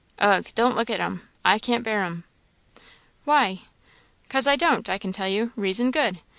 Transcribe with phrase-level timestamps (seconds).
[0.17, 0.47] Ugh!
[0.55, 2.23] don't look at 'em; I can't bear 'em."
[3.23, 3.61] "Why?""
[4.29, 6.21] 'Cause I don't, I can tell you; reason good.